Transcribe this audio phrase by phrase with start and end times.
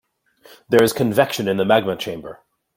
[0.67, 2.39] There is convection in the magma chamber.